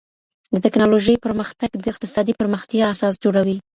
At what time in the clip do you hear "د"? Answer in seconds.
0.53-0.55, 1.77-1.85